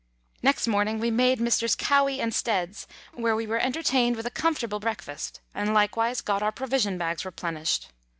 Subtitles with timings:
[0.41, 1.75] Next morning we made Messrs.
[1.75, 6.51] Cowie and Stead's, where we were entertained with a comfortable breakfast, and likewise got our
[6.51, 7.89] provision bags replenished.